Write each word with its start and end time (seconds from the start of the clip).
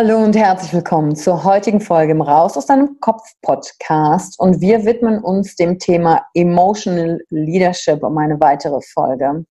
Hallo 0.00 0.18
und 0.18 0.36
herzlich 0.36 0.72
willkommen 0.72 1.16
zur 1.16 1.42
heutigen 1.42 1.80
Folge 1.80 2.12
im 2.12 2.22
Raus 2.22 2.56
aus 2.56 2.66
deinem 2.66 3.00
Kopf 3.00 3.32
Podcast. 3.42 4.38
Und 4.38 4.60
wir 4.60 4.84
widmen 4.84 5.18
uns 5.24 5.56
dem 5.56 5.80
Thema 5.80 6.24
Emotional 6.34 7.18
Leadership 7.30 8.04
um 8.04 8.16
eine 8.16 8.38
weitere 8.38 8.80
Folge. 8.80 9.44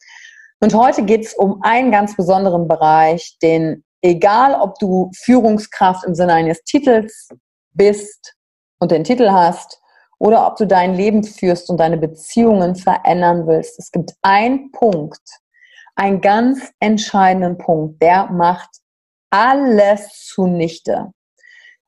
Und 0.60 0.74
heute 0.76 1.02
geht 1.04 1.26
es 1.26 1.34
um 1.34 1.64
einen 1.64 1.92
ganz 1.92 2.16
besonderen 2.16 2.68
Bereich, 2.68 3.40
den, 3.42 3.84
egal 4.04 4.54
ob 4.54 4.78
du 4.78 5.10
Führungskraft 5.16 6.06
im 6.06 6.14
Sinne 6.14 6.34
eines 6.34 6.62
Titels 6.64 7.30
bist 7.74 8.36
und 8.78 8.92
den 8.92 9.04
Titel 9.04 9.32
hast, 9.32 9.82
oder 10.20 10.46
ob 10.46 10.58
du 10.58 10.68
dein 10.68 10.94
Leben 10.94 11.24
führst 11.24 11.72
und 11.72 11.80
deine 11.80 11.98
Beziehungen 11.98 12.76
verändern 12.76 13.48
willst, 13.48 13.80
es 13.80 13.90
gibt 13.90 14.14
einen 14.22 14.72
Punkt, 14.72 15.28
einen 15.96 16.22
ganz 16.22 16.72
entscheidenden 16.80 17.58
Punkt, 17.58 18.00
der 18.00 18.28
macht 18.28 18.70
alles 19.36 20.28
zunichte. 20.28 21.12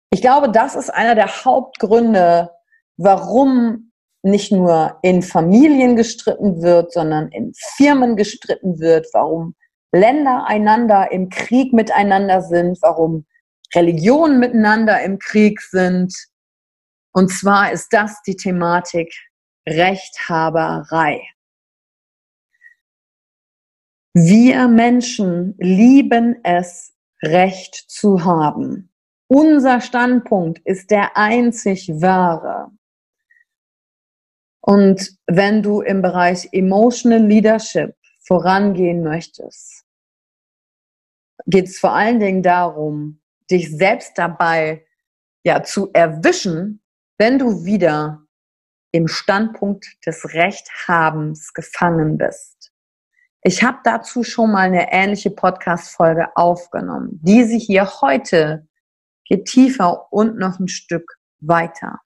Ich 0.09 0.21
glaube, 0.21 0.51
das 0.51 0.75
ist 0.75 0.89
einer 0.89 1.15
der 1.15 1.45
Hauptgründe, 1.45 2.51
warum 2.97 3.91
nicht 4.21 4.51
nur 4.51 4.99
in 5.01 5.21
Familien 5.21 5.95
gestritten 5.95 6.61
wird, 6.61 6.91
sondern 6.91 7.29
in 7.29 7.53
Firmen 7.77 8.17
gestritten 8.17 8.79
wird, 8.79 9.07
warum 9.13 9.55
Länder 9.93 10.45
einander 10.47 11.11
im 11.11 11.29
Krieg 11.29 11.71
miteinander 11.71 12.41
sind, 12.41 12.81
warum 12.81 13.25
Religionen 13.73 14.39
miteinander 14.39 15.01
im 15.01 15.17
Krieg 15.17 15.61
sind. 15.61 16.13
Und 17.13 17.29
zwar 17.29 17.71
ist 17.71 17.93
das 17.93 18.21
die 18.23 18.35
Thematik 18.35 19.13
Rechthaberei. 19.65 21.21
Wir 24.13 24.67
Menschen 24.67 25.55
lieben 25.59 26.43
es, 26.43 26.96
Recht 27.23 27.75
zu 27.87 28.23
haben. 28.23 28.91
Unser 29.27 29.81
Standpunkt 29.81 30.59
ist 30.65 30.91
der 30.91 31.17
einzig 31.17 31.89
wahre. 31.89 32.71
Und 34.61 35.17
wenn 35.27 35.63
du 35.63 35.81
im 35.81 36.01
Bereich 36.01 36.49
Emotional 36.51 37.25
Leadership 37.25 37.95
vorangehen 38.19 39.03
möchtest, 39.03 39.85
geht 41.45 41.67
es 41.67 41.79
vor 41.79 41.93
allen 41.93 42.19
Dingen 42.19 42.43
darum, 42.43 43.21
dich 43.49 43.75
selbst 43.75 44.17
dabei 44.17 44.85
ja 45.43 45.63
zu 45.63 45.89
erwischen, 45.93 46.81
wenn 47.17 47.39
du 47.39 47.63
wieder 47.63 48.21
im 48.91 49.07
Standpunkt 49.07 49.87
des 50.05 50.33
Rechthabens 50.33 51.53
gefangen 51.53 52.17
bist. 52.17 52.71
Ich 53.47 53.63
habe 53.63 53.77
dazu 53.85 54.23
schon 54.23 54.51
mal 54.51 54.67
eine 54.67 54.91
ähnliche 54.91 55.31
Podcast-Folge 55.31 56.35
aufgenommen. 56.35 57.17
Diese 57.23 57.55
hier 57.55 58.01
heute 58.01 58.67
geht 59.23 59.45
tiefer 59.45 60.11
und 60.11 60.37
noch 60.37 60.59
ein 60.59 60.67
Stück 60.67 61.17
weiter. 61.39 62.01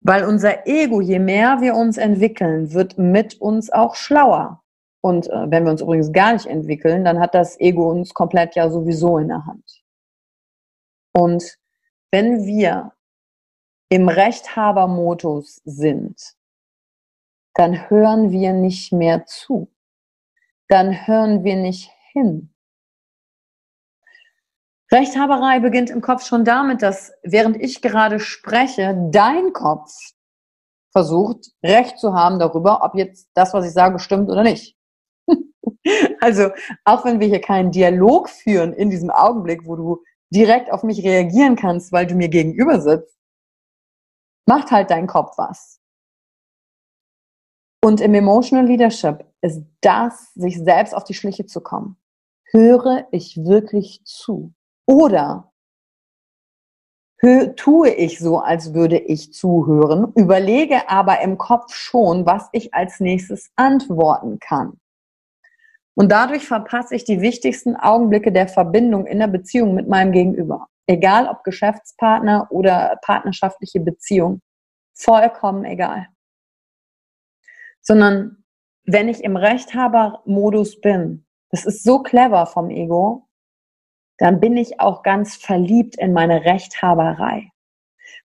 Weil 0.00 0.24
unser 0.24 0.66
Ego, 0.66 1.00
je 1.00 1.20
mehr 1.20 1.60
wir 1.60 1.76
uns 1.76 1.98
entwickeln, 1.98 2.72
wird 2.72 2.98
mit 2.98 3.40
uns 3.40 3.70
auch 3.70 3.94
schlauer. 3.94 4.64
Und 5.00 5.28
äh, 5.28 5.48
wenn 5.48 5.62
wir 5.62 5.70
uns 5.70 5.82
übrigens 5.82 6.10
gar 6.10 6.32
nicht 6.32 6.46
entwickeln, 6.46 7.04
dann 7.04 7.20
hat 7.20 7.36
das 7.36 7.60
Ego 7.60 7.88
uns 7.92 8.12
komplett 8.12 8.56
ja 8.56 8.68
sowieso 8.68 9.18
in 9.18 9.28
der 9.28 9.46
Hand. 9.46 9.84
Und 11.12 11.56
wenn 12.10 12.44
wir 12.44 12.90
im 13.88 14.08
Rechthabermodus 14.08 15.60
sind, 15.64 16.34
dann 17.54 17.88
hören 17.88 18.30
wir 18.30 18.52
nicht 18.52 18.92
mehr 18.92 19.26
zu. 19.26 19.72
Dann 20.68 21.06
hören 21.06 21.44
wir 21.44 21.56
nicht 21.56 21.90
hin. 22.12 22.54
Rechthaberei 24.92 25.60
beginnt 25.60 25.90
im 25.90 26.00
Kopf 26.00 26.24
schon 26.26 26.44
damit, 26.44 26.82
dass 26.82 27.12
während 27.22 27.56
ich 27.60 27.82
gerade 27.82 28.20
spreche, 28.20 28.96
dein 29.10 29.52
Kopf 29.52 29.92
versucht, 30.92 31.50
Recht 31.64 31.98
zu 31.98 32.14
haben 32.14 32.38
darüber, 32.38 32.84
ob 32.84 32.94
jetzt 32.94 33.28
das, 33.34 33.52
was 33.52 33.66
ich 33.66 33.72
sage, 33.72 33.98
stimmt 33.98 34.30
oder 34.30 34.44
nicht. 34.44 34.76
also, 36.20 36.50
auch 36.84 37.04
wenn 37.04 37.18
wir 37.18 37.26
hier 37.26 37.40
keinen 37.40 37.72
Dialog 37.72 38.28
führen 38.28 38.72
in 38.72 38.90
diesem 38.90 39.10
Augenblick, 39.10 39.66
wo 39.66 39.74
du 39.74 40.04
direkt 40.30 40.70
auf 40.70 40.84
mich 40.84 41.02
reagieren 41.02 41.56
kannst, 41.56 41.90
weil 41.92 42.06
du 42.06 42.14
mir 42.14 42.28
gegenüber 42.28 42.80
sitzt, 42.80 43.18
macht 44.46 44.70
halt 44.70 44.90
dein 44.90 45.06
Kopf 45.06 45.36
was. 45.36 45.80
Und 47.84 48.00
im 48.00 48.14
Emotional 48.14 48.64
Leadership 48.64 49.26
ist 49.42 49.62
das, 49.82 50.32
sich 50.32 50.58
selbst 50.58 50.94
auf 50.94 51.04
die 51.04 51.12
Schliche 51.12 51.44
zu 51.44 51.60
kommen. 51.60 51.98
Höre 52.44 53.06
ich 53.10 53.36
wirklich 53.36 54.00
zu? 54.06 54.54
Oder 54.86 55.52
tue 57.56 57.90
ich 57.90 58.20
so, 58.20 58.38
als 58.38 58.72
würde 58.72 58.96
ich 58.96 59.34
zuhören, 59.34 60.14
überlege 60.14 60.88
aber 60.88 61.20
im 61.20 61.36
Kopf 61.36 61.74
schon, 61.74 62.24
was 62.24 62.48
ich 62.52 62.72
als 62.72 63.00
nächstes 63.00 63.50
antworten 63.54 64.38
kann. 64.38 64.80
Und 65.94 66.10
dadurch 66.10 66.46
verpasse 66.46 66.94
ich 66.94 67.04
die 67.04 67.20
wichtigsten 67.20 67.76
Augenblicke 67.76 68.32
der 68.32 68.48
Verbindung 68.48 69.04
in 69.04 69.18
der 69.18 69.26
Beziehung 69.26 69.74
mit 69.74 69.88
meinem 69.88 70.12
Gegenüber. 70.12 70.68
Egal 70.86 71.28
ob 71.28 71.44
Geschäftspartner 71.44 72.46
oder 72.48 72.98
partnerschaftliche 73.02 73.80
Beziehung. 73.80 74.40
Vollkommen 74.94 75.66
egal. 75.66 76.08
Sondern 77.84 78.44
wenn 78.84 79.08
ich 79.08 79.22
im 79.22 79.36
Rechthabermodus 79.36 80.80
bin, 80.80 81.26
das 81.50 81.64
ist 81.64 81.84
so 81.84 82.02
clever 82.02 82.46
vom 82.46 82.70
Ego, 82.70 83.28
dann 84.18 84.40
bin 84.40 84.56
ich 84.56 84.80
auch 84.80 85.02
ganz 85.02 85.36
verliebt 85.36 85.96
in 85.98 86.12
meine 86.12 86.44
Rechthaberei. 86.44 87.50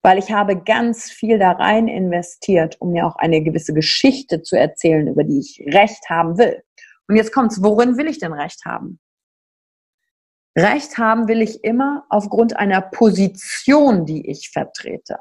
Weil 0.02 0.18
ich 0.18 0.32
habe 0.32 0.62
ganz 0.62 1.10
viel 1.10 1.38
da 1.38 1.52
rein 1.52 1.88
investiert, 1.88 2.80
um 2.80 2.92
mir 2.92 3.06
auch 3.06 3.16
eine 3.16 3.42
gewisse 3.42 3.74
Geschichte 3.74 4.42
zu 4.42 4.56
erzählen, 4.56 5.06
über 5.08 5.24
die 5.24 5.40
ich 5.40 5.62
Recht 5.66 6.08
haben 6.08 6.38
will. 6.38 6.62
Und 7.08 7.16
jetzt 7.16 7.32
kommt's, 7.32 7.62
worin 7.62 7.96
will 7.96 8.06
ich 8.06 8.18
denn 8.18 8.32
Recht 8.32 8.64
haben? 8.64 8.98
Recht 10.56 10.98
haben 10.98 11.28
will 11.28 11.42
ich 11.42 11.64
immer 11.64 12.04
aufgrund 12.08 12.56
einer 12.56 12.80
Position, 12.80 14.04
die 14.06 14.28
ich 14.28 14.50
vertrete. 14.50 15.18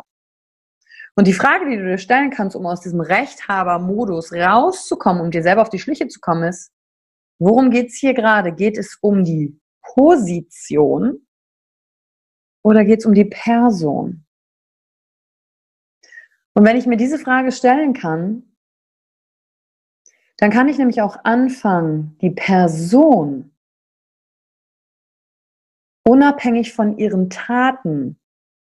Und 1.19 1.27
die 1.27 1.33
Frage, 1.33 1.69
die 1.69 1.75
du 1.75 1.83
dir 1.83 1.97
stellen 1.97 2.29
kannst, 2.29 2.55
um 2.55 2.65
aus 2.65 2.79
diesem 2.79 3.01
Rechthaber-Modus 3.01 4.31
rauszukommen, 4.31 5.21
um 5.21 5.31
dir 5.31 5.43
selber 5.43 5.61
auf 5.61 5.69
die 5.69 5.77
Schliche 5.77 6.07
zu 6.07 6.21
kommen, 6.21 6.43
ist, 6.43 6.71
worum 7.39 7.71
geht's 7.71 7.97
hier 7.97 8.13
gerade? 8.13 8.53
Geht 8.53 8.77
es 8.77 8.97
um 9.01 9.25
die 9.25 9.59
Position 9.81 11.27
oder 12.63 12.85
geht 12.85 12.99
es 12.99 13.05
um 13.05 13.13
die 13.13 13.25
Person? 13.25 14.25
Und 16.53 16.63
wenn 16.63 16.77
ich 16.77 16.85
mir 16.85 16.95
diese 16.95 17.19
Frage 17.19 17.51
stellen 17.51 17.91
kann, 17.91 18.55
dann 20.37 20.51
kann 20.51 20.69
ich 20.69 20.77
nämlich 20.77 21.01
auch 21.01 21.17
anfangen, 21.25 22.17
die 22.21 22.31
Person 22.31 23.53
unabhängig 26.07 26.71
von 26.71 26.97
ihren 26.97 27.29
Taten 27.29 28.17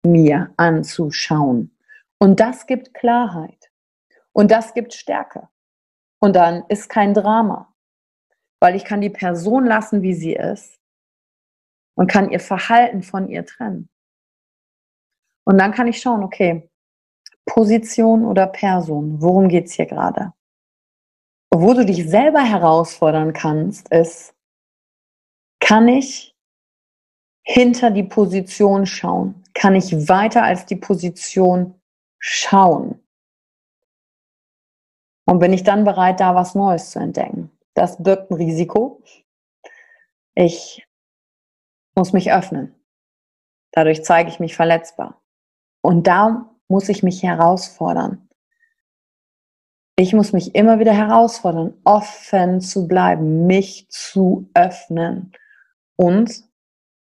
mir 0.02 0.54
anzuschauen. 0.56 1.74
Und 2.18 2.40
das 2.40 2.66
gibt 2.66 2.94
Klarheit. 2.94 3.70
Und 4.32 4.50
das 4.50 4.74
gibt 4.74 4.94
Stärke. 4.94 5.48
Und 6.20 6.34
dann 6.34 6.64
ist 6.68 6.88
kein 6.88 7.14
Drama, 7.14 7.72
weil 8.60 8.74
ich 8.74 8.84
kann 8.84 9.00
die 9.00 9.10
Person 9.10 9.66
lassen, 9.66 10.02
wie 10.02 10.14
sie 10.14 10.34
ist 10.34 10.80
und 11.96 12.10
kann 12.10 12.30
ihr 12.30 12.40
Verhalten 12.40 13.02
von 13.02 13.28
ihr 13.28 13.44
trennen. 13.46 13.88
Und 15.44 15.58
dann 15.58 15.72
kann 15.72 15.86
ich 15.86 16.00
schauen, 16.00 16.22
okay, 16.22 16.68
Position 17.46 18.24
oder 18.24 18.46
Person, 18.46 19.22
worum 19.22 19.48
geht's 19.48 19.72
hier 19.72 19.86
gerade? 19.86 20.32
Wo 21.54 21.72
du 21.72 21.86
dich 21.86 22.08
selber 22.08 22.42
herausfordern 22.42 23.32
kannst, 23.32 23.88
ist, 23.90 24.34
kann 25.60 25.88
ich 25.88 26.36
hinter 27.42 27.90
die 27.90 28.04
Position 28.04 28.86
schauen? 28.86 29.42
Kann 29.54 29.74
ich 29.74 30.08
weiter 30.08 30.42
als 30.42 30.66
die 30.66 30.76
Position 30.76 31.77
schauen? 32.18 33.02
Und 35.26 35.40
bin 35.40 35.52
ich 35.52 35.62
dann 35.62 35.84
bereit, 35.84 36.20
da 36.20 36.34
was 36.34 36.54
Neues 36.54 36.90
zu 36.90 36.98
entdecken? 36.98 37.50
Das 37.74 38.02
birgt 38.02 38.30
ein 38.30 38.34
Risiko. 38.34 39.02
Ich 40.34 40.86
muss 41.94 42.12
mich 42.12 42.32
öffnen. 42.32 42.74
Dadurch 43.72 44.04
zeige 44.04 44.30
ich 44.30 44.40
mich 44.40 44.56
verletzbar. 44.56 45.20
Und 45.82 46.06
da 46.06 46.50
muss 46.68 46.88
ich 46.88 47.02
mich 47.02 47.22
herausfordern. 47.22 48.28
Ich 49.96 50.12
muss 50.12 50.32
mich 50.32 50.54
immer 50.54 50.78
wieder 50.78 50.92
herausfordern, 50.92 51.74
offen 51.84 52.60
zu 52.60 52.86
bleiben, 52.86 53.46
mich 53.46 53.88
zu 53.90 54.48
öffnen 54.54 55.32
und 55.96 56.44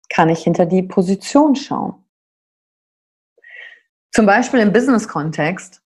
kann 0.10 0.30
ich 0.30 0.44
hinter 0.44 0.66
die 0.66 0.82
Position 0.82 1.56
schauen. 1.56 2.04
Zum 4.12 4.26
Beispiel 4.26 4.60
im 4.60 4.74
Business-Kontext 4.74 5.82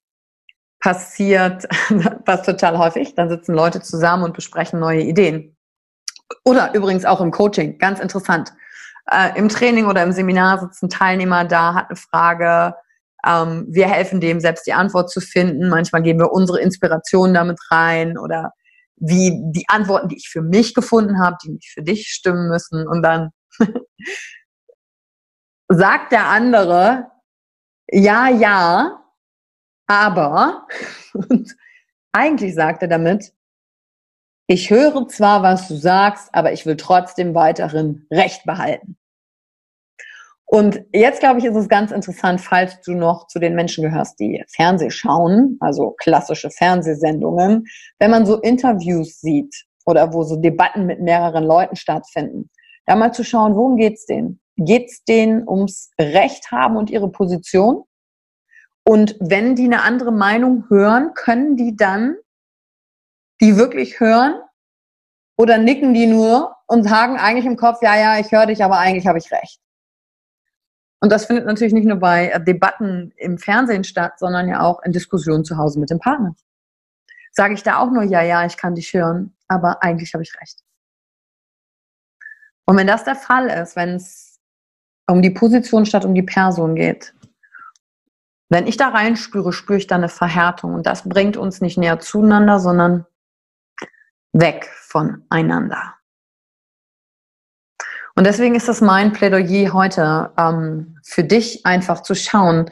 passiert 0.79 1.65
was 2.25 2.43
total 2.43 2.77
häufig. 2.77 3.15
Dann 3.15 3.29
sitzen 3.29 3.53
Leute 3.53 3.81
zusammen 3.81 4.23
und 4.23 4.33
besprechen 4.33 4.79
neue 4.79 5.01
Ideen. 5.01 5.55
Oder 6.43 6.73
übrigens 6.73 7.05
auch 7.05 7.21
im 7.21 7.31
Coaching, 7.31 7.77
ganz 7.77 7.99
interessant. 7.99 8.53
Äh, 9.09 9.37
Im 9.37 9.49
Training 9.49 9.85
oder 9.85 10.03
im 10.03 10.11
Seminar 10.11 10.59
sitzen 10.59 10.89
Teilnehmer 10.89 11.45
da, 11.45 11.73
hat 11.73 11.89
eine 11.89 11.97
Frage. 11.97 12.75
Ähm, 13.25 13.65
wir 13.69 13.87
helfen 13.87 14.19
dem, 14.21 14.39
selbst 14.39 14.65
die 14.65 14.73
Antwort 14.73 15.09
zu 15.09 15.21
finden. 15.21 15.69
Manchmal 15.69 16.01
geben 16.01 16.19
wir 16.19 16.31
unsere 16.31 16.59
Inspiration 16.59 17.33
damit 17.33 17.59
rein 17.69 18.17
oder 18.17 18.51
wie 18.95 19.41
die 19.51 19.65
Antworten, 19.67 20.07
die 20.07 20.17
ich 20.17 20.29
für 20.29 20.41
mich 20.41 20.73
gefunden 20.73 21.21
habe, 21.21 21.37
die 21.43 21.51
nicht 21.51 21.71
für 21.73 21.81
dich 21.81 22.07
stimmen 22.07 22.47
müssen. 22.49 22.87
Und 22.87 23.03
dann 23.03 23.29
sagt 25.69 26.11
der 26.11 26.27
andere, 26.27 27.07
ja, 27.93 28.29
ja, 28.29 29.03
aber, 29.87 30.67
und 31.13 31.55
eigentlich 32.11 32.55
sagt 32.55 32.81
er 32.81 32.87
damit, 32.87 33.33
ich 34.47 34.69
höre 34.69 35.07
zwar, 35.07 35.41
was 35.41 35.67
du 35.67 35.75
sagst, 35.75 36.29
aber 36.33 36.51
ich 36.51 36.65
will 36.65 36.75
trotzdem 36.75 37.33
weiterhin 37.33 38.05
Recht 38.11 38.43
behalten. 38.45 38.97
Und 40.45 40.83
jetzt, 40.93 41.19
glaube 41.19 41.39
ich, 41.39 41.45
ist 41.45 41.55
es 41.55 41.69
ganz 41.69 41.91
interessant, 41.91 42.41
falls 42.41 42.79
du 42.81 42.93
noch 42.93 43.27
zu 43.27 43.39
den 43.39 43.55
Menschen 43.55 43.83
gehörst, 43.83 44.19
die 44.19 44.43
Fernseh 44.49 44.91
schauen, 44.91 45.57
also 45.61 45.95
klassische 45.97 46.51
Fernsehsendungen, 46.51 47.65
wenn 47.99 48.11
man 48.11 48.25
so 48.25 48.39
Interviews 48.41 49.19
sieht 49.19 49.65
oder 49.85 50.13
wo 50.13 50.23
so 50.23 50.35
Debatten 50.35 50.85
mit 50.85 50.99
mehreren 50.99 51.45
Leuten 51.45 51.75
stattfinden, 51.75 52.49
da 52.85 52.95
mal 52.95 53.13
zu 53.13 53.23
schauen, 53.23 53.55
worum 53.55 53.77
geht's 53.77 54.05
denen? 54.05 54.42
Geht's 54.57 55.03
denen 55.03 55.47
ums 55.47 55.91
Recht 55.99 56.51
haben 56.51 56.77
und 56.77 56.89
ihre 56.89 57.11
Position? 57.11 57.83
Und 58.83 59.15
wenn 59.19 59.55
die 59.55 59.65
eine 59.65 59.81
andere 59.81 60.11
Meinung 60.11 60.65
hören, 60.69 61.13
können 61.13 61.55
die 61.55 61.75
dann 61.75 62.17
die 63.41 63.57
wirklich 63.57 63.99
hören? 63.99 64.35
Oder 65.35 65.57
nicken 65.57 65.93
die 65.93 66.05
nur 66.05 66.55
und 66.67 66.83
sagen 66.83 67.17
eigentlich 67.17 67.45
im 67.45 67.57
Kopf, 67.57 67.81
ja, 67.81 67.95
ja, 67.95 68.19
ich 68.19 68.31
höre 68.31 68.45
dich, 68.45 68.63
aber 68.63 68.77
eigentlich 68.77 69.07
habe 69.07 69.17
ich 69.17 69.31
recht. 69.31 69.59
Und 70.99 71.11
das 71.11 71.25
findet 71.25 71.45
natürlich 71.45 71.73
nicht 71.73 71.87
nur 71.87 71.97
bei 71.97 72.39
Debatten 72.39 73.11
im 73.17 73.37
Fernsehen 73.37 73.83
statt, 73.83 74.19
sondern 74.19 74.47
ja 74.47 74.61
auch 74.61 74.81
in 74.83 74.93
Diskussionen 74.93 75.43
zu 75.43 75.57
Hause 75.57 75.79
mit 75.79 75.89
dem 75.89 75.99
Partner. 75.99 76.35
Sage 77.31 77.55
ich 77.55 77.63
da 77.63 77.79
auch 77.79 77.91
nur, 77.91 78.03
ja, 78.03 78.21
ja, 78.21 78.45
ich 78.45 78.55
kann 78.55 78.75
dich 78.75 78.93
hören, 78.93 79.35
aber 79.47 79.83
eigentlich 79.83 80.13
habe 80.13 80.23
ich 80.23 80.39
recht. 80.39 80.59
Und 82.65 82.77
wenn 82.77 82.87
das 82.87 83.03
der 83.03 83.15
Fall 83.15 83.47
ist, 83.47 83.75
wenn 83.75 83.95
es 83.95 84.32
um 85.07 85.21
die 85.21 85.29
Position 85.29 85.85
statt 85.85 86.05
um 86.05 86.15
die 86.15 86.23
Person 86.23 86.75
geht, 86.75 87.13
wenn 88.49 88.67
ich 88.67 88.77
da 88.77 88.89
reinspüre, 88.89 89.51
spüre 89.51 89.79
ich 89.79 89.87
da 89.87 89.95
eine 89.95 90.09
Verhärtung. 90.09 90.75
Und 90.75 90.85
das 90.85 91.09
bringt 91.09 91.37
uns 91.37 91.59
nicht 91.59 91.77
näher 91.77 91.99
zueinander, 91.99 92.59
sondern 92.59 93.05
weg 94.31 94.69
voneinander. 94.81 95.95
Und 98.15 98.27
deswegen 98.27 98.53
ist 98.53 98.67
das 98.67 98.79
mein 98.79 99.11
Plädoyer 99.11 99.73
heute 99.73 100.31
ähm, 100.37 100.99
für 101.03 101.23
dich 101.23 101.65
einfach 101.65 102.03
zu 102.03 102.13
schauen, 102.13 102.69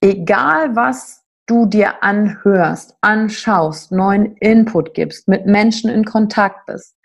egal 0.00 0.74
was 0.76 1.24
du 1.46 1.66
dir 1.66 2.02
anhörst, 2.02 2.96
anschaust, 3.02 3.92
neuen 3.92 4.36
Input 4.36 4.94
gibst, 4.94 5.28
mit 5.28 5.44
Menschen 5.44 5.90
in 5.90 6.06
Kontakt 6.06 6.64
bist, 6.66 6.96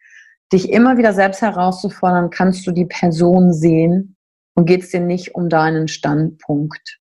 dich 0.54 0.72
immer 0.72 0.98
wieder 0.98 1.12
selbst 1.12 1.42
herauszufordern, 1.42 2.30
kannst 2.30 2.66
du 2.66 2.72
die 2.72 2.86
Person 2.86 3.54
sehen 3.54 4.17
und 4.58 4.66
geht 4.66 4.84
es 4.84 4.90
dir 4.90 5.00
nicht 5.00 5.36
um 5.36 5.50
deinen 5.50 5.88
Standpunkt. 5.88 7.00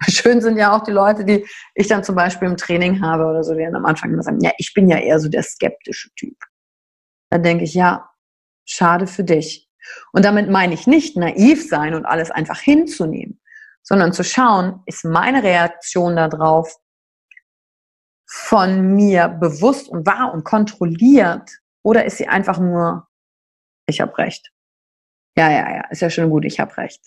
Schön 0.08 0.40
sind 0.40 0.58
ja 0.58 0.76
auch 0.76 0.82
die 0.82 0.90
Leute, 0.90 1.24
die 1.24 1.46
ich 1.74 1.86
dann 1.86 2.02
zum 2.02 2.16
Beispiel 2.16 2.48
im 2.48 2.56
Training 2.56 3.00
habe 3.00 3.24
oder 3.24 3.44
so, 3.44 3.54
die 3.54 3.62
dann 3.62 3.76
am 3.76 3.86
Anfang 3.86 4.12
immer 4.12 4.24
sagen, 4.24 4.40
ja, 4.40 4.50
ich 4.58 4.74
bin 4.74 4.88
ja 4.88 4.98
eher 4.98 5.20
so 5.20 5.28
der 5.28 5.44
skeptische 5.44 6.10
Typ. 6.16 6.36
Dann 7.30 7.44
denke 7.44 7.62
ich, 7.62 7.74
ja, 7.74 8.10
schade 8.64 9.06
für 9.06 9.22
dich. 9.22 9.68
Und 10.12 10.24
damit 10.24 10.50
meine 10.50 10.74
ich 10.74 10.88
nicht 10.88 11.16
naiv 11.16 11.68
sein 11.68 11.94
und 11.94 12.04
alles 12.04 12.32
einfach 12.32 12.58
hinzunehmen, 12.58 13.40
sondern 13.82 14.12
zu 14.12 14.24
schauen, 14.24 14.82
ist 14.86 15.04
meine 15.04 15.44
Reaktion 15.44 16.16
darauf 16.16 16.74
von 18.26 18.94
mir 18.96 19.28
bewusst 19.28 19.88
und 19.88 20.04
wahr 20.04 20.34
und 20.34 20.44
kontrolliert 20.44 21.48
oder 21.84 22.04
ist 22.04 22.16
sie 22.16 22.26
einfach 22.26 22.58
nur, 22.58 23.06
ich 23.86 24.00
habe 24.00 24.18
recht? 24.18 24.50
Ja, 25.38 25.48
ja, 25.52 25.70
ja, 25.72 25.84
ist 25.90 26.02
ja 26.02 26.10
schon 26.10 26.30
gut, 26.30 26.44
ich 26.44 26.58
habe 26.58 26.76
recht. 26.78 27.00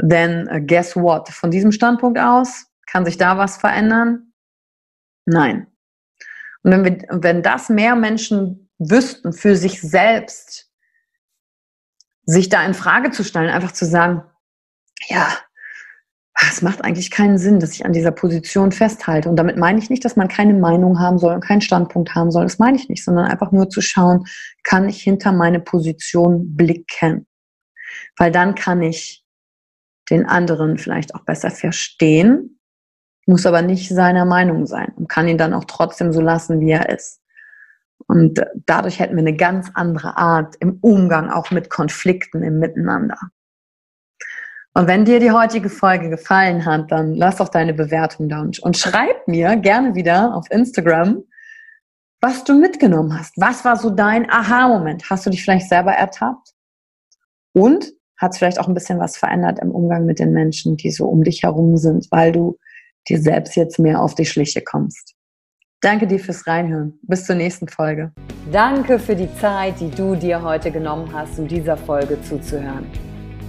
Denn 0.00 0.48
uh, 0.48 0.64
guess 0.64 0.94
what? 0.94 1.28
Von 1.28 1.50
diesem 1.50 1.72
Standpunkt 1.72 2.20
aus 2.20 2.66
kann 2.86 3.04
sich 3.04 3.18
da 3.18 3.36
was 3.36 3.56
verändern? 3.56 4.32
Nein. 5.24 5.66
Und 6.62 6.70
wenn, 6.70 6.84
wir, 6.84 7.06
wenn 7.10 7.42
das 7.42 7.68
mehr 7.68 7.96
Menschen 7.96 8.70
wüssten 8.78 9.32
für 9.32 9.56
sich 9.56 9.80
selbst, 9.80 10.70
sich 12.26 12.48
da 12.48 12.64
in 12.64 12.74
Frage 12.74 13.10
zu 13.10 13.24
stellen, 13.24 13.50
einfach 13.50 13.72
zu 13.72 13.86
sagen, 13.86 14.22
ja, 15.08 15.36
es 16.42 16.60
macht 16.60 16.84
eigentlich 16.84 17.10
keinen 17.10 17.38
Sinn, 17.38 17.60
dass 17.60 17.72
ich 17.72 17.86
an 17.86 17.92
dieser 17.92 18.10
Position 18.10 18.70
festhalte. 18.70 19.28
Und 19.28 19.36
damit 19.36 19.56
meine 19.56 19.78
ich 19.78 19.88
nicht, 19.88 20.04
dass 20.04 20.16
man 20.16 20.28
keine 20.28 20.52
Meinung 20.52 20.98
haben 20.98 21.18
soll 21.18 21.34
und 21.34 21.44
keinen 21.44 21.62
Standpunkt 21.62 22.14
haben 22.14 22.30
soll. 22.30 22.44
Das 22.44 22.58
meine 22.58 22.76
ich 22.76 22.88
nicht, 22.88 23.04
sondern 23.04 23.26
einfach 23.26 23.52
nur 23.52 23.70
zu 23.70 23.80
schauen, 23.80 24.24
kann 24.62 24.88
ich 24.88 25.02
hinter 25.02 25.32
meine 25.32 25.60
Position 25.60 26.54
blicken? 26.54 27.26
Weil 28.18 28.30
dann 28.30 28.54
kann 28.54 28.82
ich 28.82 29.24
den 30.10 30.26
anderen 30.26 30.78
vielleicht 30.78 31.14
auch 31.14 31.24
besser 31.24 31.50
verstehen, 31.50 32.60
muss 33.26 33.46
aber 33.46 33.62
nicht 33.62 33.88
seiner 33.88 34.24
Meinung 34.24 34.66
sein 34.66 34.92
und 34.96 35.08
kann 35.08 35.28
ihn 35.28 35.38
dann 35.38 35.54
auch 35.54 35.64
trotzdem 35.64 36.12
so 36.12 36.20
lassen, 36.20 36.60
wie 36.60 36.70
er 36.70 36.90
ist. 36.90 37.20
Und 38.06 38.44
dadurch 38.66 39.00
hätten 39.00 39.16
wir 39.16 39.22
eine 39.22 39.36
ganz 39.36 39.70
andere 39.74 40.16
Art 40.16 40.54
im 40.60 40.78
Umgang 40.80 41.30
auch 41.30 41.50
mit 41.50 41.70
Konflikten 41.70 42.42
im 42.42 42.58
Miteinander. 42.58 43.18
Und 44.76 44.88
wenn 44.88 45.06
dir 45.06 45.20
die 45.20 45.30
heutige 45.30 45.70
Folge 45.70 46.10
gefallen 46.10 46.66
hat, 46.66 46.92
dann 46.92 47.14
lass 47.14 47.36
doch 47.36 47.48
deine 47.48 47.72
Bewertung 47.72 48.28
da 48.28 48.42
und, 48.42 48.76
schreib 48.76 49.26
mir 49.26 49.56
gerne 49.56 49.94
wieder 49.94 50.34
auf 50.34 50.50
Instagram, 50.50 51.22
was 52.20 52.44
du 52.44 52.52
mitgenommen 52.52 53.18
hast. 53.18 53.32
Was 53.38 53.64
war 53.64 53.76
so 53.76 53.88
dein 53.88 54.28
Aha-Moment? 54.28 55.08
Hast 55.08 55.24
du 55.24 55.30
dich 55.30 55.42
vielleicht 55.42 55.70
selber 55.70 55.92
ertappt? 55.92 56.50
Und 57.54 57.90
hat 58.18 58.32
es 58.32 58.38
vielleicht 58.38 58.60
auch 58.60 58.68
ein 58.68 58.74
bisschen 58.74 58.98
was 58.98 59.16
verändert 59.16 59.60
im 59.62 59.70
Umgang 59.70 60.04
mit 60.04 60.18
den 60.18 60.34
Menschen, 60.34 60.76
die 60.76 60.90
so 60.90 61.06
um 61.06 61.24
dich 61.24 61.42
herum 61.42 61.78
sind, 61.78 62.06
weil 62.10 62.32
du 62.32 62.58
dir 63.08 63.18
selbst 63.18 63.56
jetzt 63.56 63.78
mehr 63.78 64.02
auf 64.02 64.14
die 64.14 64.26
Schliche 64.26 64.60
kommst. 64.60 65.14
Danke 65.80 66.06
dir 66.06 66.18
fürs 66.18 66.46
Reinhören. 66.46 66.98
Bis 67.00 67.24
zur 67.24 67.36
nächsten 67.36 67.68
Folge. 67.68 68.12
Danke 68.52 68.98
für 68.98 69.16
die 69.16 69.34
Zeit, 69.36 69.80
die 69.80 69.90
du 69.90 70.16
dir 70.16 70.42
heute 70.42 70.70
genommen 70.70 71.10
hast, 71.14 71.38
um 71.38 71.48
dieser 71.48 71.78
Folge 71.78 72.20
zuzuhören. 72.20 72.84